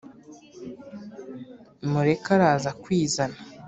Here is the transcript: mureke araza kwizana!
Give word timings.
mureke 1.89 2.29
araza 2.37 2.69
kwizana! 2.81 3.37